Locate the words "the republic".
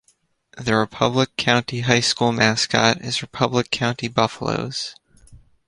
0.57-1.29